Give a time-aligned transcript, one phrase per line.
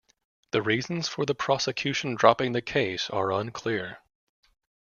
[0.49, 3.99] The reasons for the prosecution dropping the case are unclear.